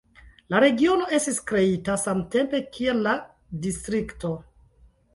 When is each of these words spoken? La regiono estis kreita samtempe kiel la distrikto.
La 0.53 0.61
regiono 0.63 1.09
estis 1.17 1.37
kreita 1.51 1.99
samtempe 2.05 2.65
kiel 2.79 3.05
la 3.11 3.17
distrikto. 3.67 4.37